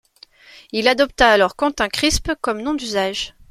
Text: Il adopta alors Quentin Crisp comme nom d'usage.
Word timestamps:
Il 0.71 0.87
adopta 0.87 1.29
alors 1.29 1.55
Quentin 1.55 1.87
Crisp 1.87 2.31
comme 2.41 2.63
nom 2.63 2.73
d'usage. 2.73 3.35